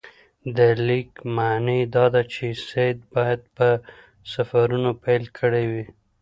[0.57, 3.67] د لیک معنی دا ده چې سید باید په
[4.31, 5.85] سفرونو پیل کړی وي.